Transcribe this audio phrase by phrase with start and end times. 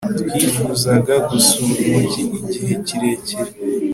[0.29, 3.51] twifuzaga gusura umujyi igihe kirekire